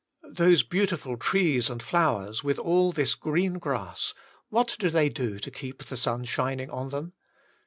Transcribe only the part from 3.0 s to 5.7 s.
green grass, what do they do to